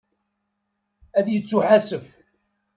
[1.17, 2.05] Ad yettuḥasef.